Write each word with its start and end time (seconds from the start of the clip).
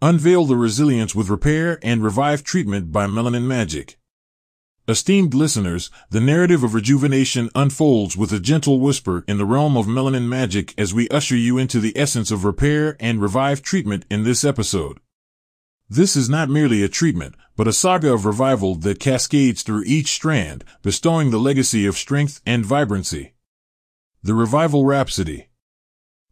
Unveil 0.00 0.44
the 0.44 0.56
resilience 0.56 1.12
with 1.12 1.28
repair 1.28 1.80
and 1.82 2.04
revive 2.04 2.44
treatment 2.44 2.92
by 2.92 3.08
Melanin 3.08 3.48
Magic. 3.48 3.98
Esteemed 4.86 5.34
listeners, 5.34 5.90
the 6.10 6.20
narrative 6.20 6.62
of 6.62 6.72
rejuvenation 6.72 7.50
unfolds 7.56 8.16
with 8.16 8.32
a 8.32 8.38
gentle 8.38 8.78
whisper 8.78 9.24
in 9.26 9.38
the 9.38 9.44
realm 9.44 9.76
of 9.76 9.86
melanin 9.86 10.28
magic 10.28 10.72
as 10.78 10.94
we 10.94 11.08
usher 11.08 11.34
you 11.34 11.58
into 11.58 11.80
the 11.80 11.98
essence 11.98 12.30
of 12.30 12.44
repair 12.44 12.96
and 13.00 13.20
revive 13.20 13.60
treatment 13.60 14.04
in 14.08 14.22
this 14.22 14.44
episode. 14.44 15.00
This 15.90 16.14
is 16.14 16.28
not 16.28 16.48
merely 16.48 16.84
a 16.84 16.88
treatment, 16.88 17.34
but 17.56 17.66
a 17.66 17.72
saga 17.72 18.12
of 18.12 18.24
revival 18.24 18.76
that 18.76 19.00
cascades 19.00 19.64
through 19.64 19.82
each 19.84 20.12
strand, 20.12 20.64
bestowing 20.80 21.32
the 21.32 21.40
legacy 21.40 21.86
of 21.86 21.98
strength 21.98 22.40
and 22.46 22.64
vibrancy. 22.64 23.34
The 24.22 24.34
Revival 24.34 24.84
Rhapsody 24.84 25.47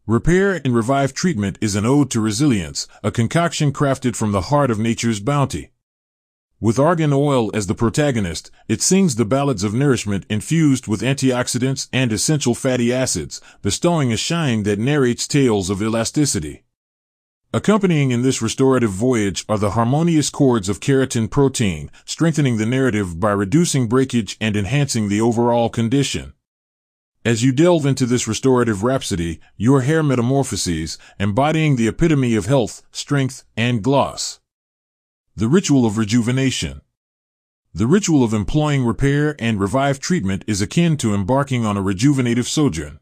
Repair 0.09 0.61
and 0.64 0.73
Revive 0.73 1.14
treatment 1.14 1.59
is 1.61 1.75
an 1.75 1.84
ode 1.84 2.12
to 2.12 2.20
resilience, 2.20 2.86
a 3.02 3.11
concoction 3.11 3.73
crafted 3.73 4.14
from 4.14 4.30
the 4.30 4.43
heart 4.43 4.70
of 4.70 4.79
nature's 4.79 5.18
bounty. 5.18 5.73
With 6.60 6.79
argan 6.79 7.12
oil 7.12 7.51
as 7.52 7.66
the 7.66 7.74
protagonist, 7.74 8.52
it 8.69 8.80
sings 8.80 9.16
the 9.16 9.24
ballads 9.24 9.65
of 9.65 9.74
nourishment 9.74 10.24
infused 10.30 10.87
with 10.87 11.01
antioxidants 11.01 11.88
and 11.92 12.12
essential 12.12 12.55
fatty 12.55 12.92
acids, 12.92 13.41
bestowing 13.62 14.12
a 14.12 14.16
shine 14.16 14.62
that 14.62 14.79
narrates 14.79 15.27
tales 15.27 15.70
of 15.70 15.82
elasticity. 15.82 16.62
Accompanying 17.52 18.12
in 18.12 18.23
this 18.23 18.41
restorative 18.41 18.91
voyage 18.91 19.45
are 19.48 19.59
the 19.59 19.70
harmonious 19.70 20.30
chords 20.30 20.68
of 20.68 20.79
keratin 20.79 21.29
protein, 21.29 21.91
strengthening 22.04 22.59
the 22.59 22.66
narrative 22.66 23.18
by 23.18 23.32
reducing 23.32 23.88
breakage 23.88 24.37
and 24.41 24.57
enhancing 24.57 25.09
the 25.09 25.20
overall 25.20 25.68
condition. 25.68 26.32
As 27.27 27.43
you 27.43 27.51
delve 27.51 27.85
into 27.85 28.07
this 28.07 28.29
restorative 28.29 28.85
rhapsody, 28.85 29.41
your 29.57 29.80
hair 29.80 30.05
metamorphoses, 30.05 30.97
embodying 31.19 31.75
the 31.75 31.89
epitome 31.89 32.37
of 32.37 32.47
health, 32.47 32.85
strength, 32.93 33.43
and 33.57 33.83
gloss. 33.83 34.39
The 35.35 35.49
ritual 35.49 35.87
of 35.87 35.99
rejuvenation. 35.99 36.83
The 37.74 37.88
ritual 37.88 38.23
of 38.23 38.33
employing 38.33 38.85
repair 38.85 39.35
and 39.41 39.59
revive 39.59 39.99
treatment 39.99 40.45
is 40.46 40.63
akin 40.63 40.96
to 40.99 41.16
embarking 41.16 41.66
on 41.66 41.77
a 41.77 41.83
rejuvenative 41.83 42.46
sojourn. 42.46 43.01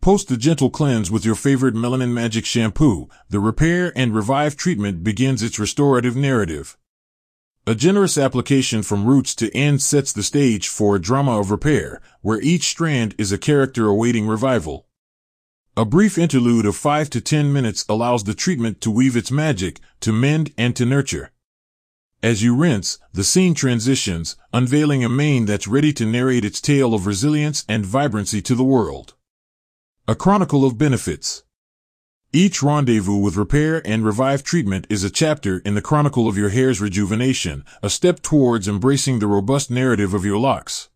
Post 0.00 0.28
the 0.28 0.38
gentle 0.38 0.70
cleanse 0.70 1.10
with 1.10 1.26
your 1.26 1.34
favorite 1.34 1.74
Melanin 1.74 2.14
Magic 2.14 2.46
shampoo. 2.46 3.10
The 3.28 3.38
repair 3.38 3.92
and 3.94 4.14
revive 4.14 4.56
treatment 4.56 5.04
begins 5.04 5.42
its 5.42 5.58
restorative 5.58 6.16
narrative. 6.16 6.78
A 7.68 7.74
generous 7.74 8.16
application 8.16 8.84
from 8.84 9.06
roots 9.06 9.34
to 9.34 9.52
ends 9.52 9.84
sets 9.84 10.12
the 10.12 10.22
stage 10.22 10.68
for 10.68 10.94
a 10.94 11.00
drama 11.00 11.40
of 11.40 11.50
repair, 11.50 12.00
where 12.20 12.40
each 12.40 12.68
strand 12.68 13.16
is 13.18 13.32
a 13.32 13.38
character 13.38 13.88
awaiting 13.88 14.28
revival. 14.28 14.86
A 15.76 15.84
brief 15.84 16.16
interlude 16.16 16.64
of 16.64 16.76
5 16.76 17.10
to 17.10 17.20
10 17.20 17.52
minutes 17.52 17.84
allows 17.88 18.22
the 18.22 18.34
treatment 18.34 18.80
to 18.82 18.90
weave 18.92 19.16
its 19.16 19.32
magic, 19.32 19.80
to 19.98 20.12
mend 20.12 20.52
and 20.56 20.76
to 20.76 20.86
nurture. 20.86 21.32
As 22.22 22.40
you 22.40 22.54
rinse, 22.54 23.00
the 23.12 23.24
scene 23.24 23.52
transitions, 23.52 24.36
unveiling 24.52 25.04
a 25.04 25.08
mane 25.08 25.44
that's 25.46 25.66
ready 25.66 25.92
to 25.94 26.06
narrate 26.06 26.44
its 26.44 26.60
tale 26.60 26.94
of 26.94 27.04
resilience 27.04 27.64
and 27.68 27.84
vibrancy 27.84 28.40
to 28.42 28.54
the 28.54 28.62
world. 28.62 29.14
A 30.06 30.14
chronicle 30.14 30.64
of 30.64 30.78
benefits. 30.78 31.42
Each 32.36 32.62
rendezvous 32.62 33.16
with 33.16 33.38
repair 33.38 33.80
and 33.86 34.04
revive 34.04 34.44
treatment 34.44 34.86
is 34.90 35.02
a 35.02 35.08
chapter 35.08 35.60
in 35.60 35.74
the 35.74 35.80
chronicle 35.80 36.28
of 36.28 36.36
your 36.36 36.50
hair's 36.50 36.82
rejuvenation, 36.82 37.64
a 37.82 37.88
step 37.88 38.20
towards 38.20 38.68
embracing 38.68 39.20
the 39.20 39.26
robust 39.26 39.70
narrative 39.70 40.12
of 40.12 40.22
your 40.22 40.36
locks. 40.36 40.90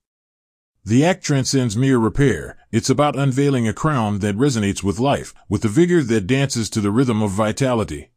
The 0.84 1.02
act 1.02 1.24
transcends 1.24 1.78
mere 1.78 1.97
repair. 1.97 2.58
It's 2.70 2.91
about 2.91 3.19
unveiling 3.19 3.66
a 3.66 3.72
crown 3.72 4.19
that 4.19 4.36
resonates 4.36 4.82
with 4.82 4.98
life, 4.98 5.32
with 5.48 5.62
the 5.62 5.69
vigor 5.69 6.02
that 6.02 6.27
dances 6.27 6.69
to 6.69 6.80
the 6.82 6.91
rhythm 6.91 7.22
of 7.22 7.30
vitality. 7.30 8.10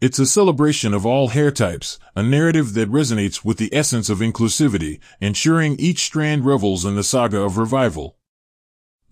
It's 0.00 0.18
a 0.18 0.24
celebration 0.24 0.94
of 0.94 1.04
all 1.04 1.28
hair 1.28 1.50
types, 1.50 1.98
a 2.16 2.22
narrative 2.22 2.72
that 2.72 2.90
resonates 2.90 3.44
with 3.44 3.58
the 3.58 3.68
essence 3.70 4.08
of 4.08 4.20
inclusivity, 4.20 4.98
ensuring 5.20 5.76
each 5.78 6.04
strand 6.04 6.46
revels 6.46 6.86
in 6.86 6.96
the 6.96 7.04
saga 7.04 7.42
of 7.42 7.58
revival. 7.58 8.16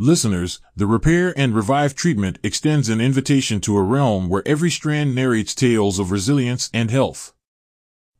Listeners, 0.01 0.61
the 0.77 0.87
Repair 0.87 1.35
and 1.37 1.53
Revive 1.53 1.97
treatment 1.97 2.39
extends 2.45 2.89
an 2.89 3.01
invitation 3.01 3.61
to 3.63 3.77
a 3.77 3.83
realm 3.83 4.29
where 4.29 4.47
every 4.47 4.71
strand 4.71 5.13
narrates 5.13 5.57
tales 5.57 5.99
of 5.99 6.13
resilience 6.13 6.71
and 6.73 6.89
health. 6.89 7.33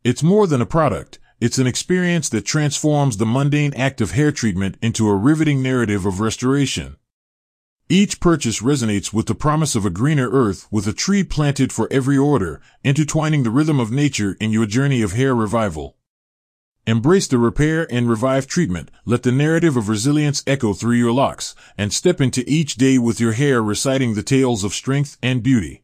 It's 0.03 0.21
more 0.21 0.49
than 0.49 0.61
a 0.61 0.67
product, 0.67 1.21
it's 1.41 1.57
an 1.57 1.69
experience 1.69 2.29
that 2.31 2.45
transforms 2.45 3.19
the 3.19 3.27
mundane 3.27 3.75
act 3.75 4.01
of 4.01 4.11
hair 4.11 4.33
treatment 4.33 4.77
into 4.83 5.09
a 5.09 5.15
riveting 5.15 5.63
narrative 5.63 6.05
of 6.05 6.19
restoration. 6.19 6.97
Each 7.89 8.19
purchase 8.19 8.61
resonates 8.61 9.13
with 9.13 9.27
the 9.27 9.37
promise 9.37 9.77
of 9.77 9.87
a 9.87 9.91
greener 9.91 10.29
earth 10.31 10.67
with 10.73 10.89
a 10.89 10.93
tree 10.93 11.23
planted 11.23 11.73
for 11.73 11.87
every 11.93 12.19
order, 12.19 12.61
intertwining 12.83 13.45
the 13.45 13.53
rhythm 13.53 13.79
of 13.79 13.93
nature 13.93 14.37
in 14.41 14.51
your 14.51 14.67
journey 14.67 15.01
of 15.01 15.13
hair 15.13 15.33
revival. 15.33 15.97
Embrace 16.89 17.27
the 17.27 17.37
repair 17.37 17.87
and 17.93 18.09
revive 18.09 18.47
treatment, 18.47 18.91
let 19.05 19.23
the 19.23 19.31
narrative 19.31 19.77
of 19.77 19.91
resilience 19.91 20.43
echo 20.47 20.73
through 20.73 20.97
your 20.97 21.13
locks, 21.13 21.55
and 21.77 21.93
step 21.93 22.19
into 22.19 22.43
each 22.47 22.77
day 22.77 22.97
with 22.97 23.21
your 23.21 23.33
hair 23.33 23.63
reciting 23.63 24.15
the 24.15 24.23
tales 24.23 24.65
of 24.65 24.73
strength 24.73 25.19
and 25.23 25.43
beauty. 25.43 25.83